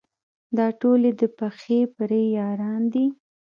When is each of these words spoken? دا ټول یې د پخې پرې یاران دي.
دا 0.57 0.67
ټول 0.79 1.01
یې 1.07 1.13
د 1.21 1.23
پخې 1.37 1.79
پرې 1.95 2.21
یاران 2.37 2.81
دي. 2.93 3.05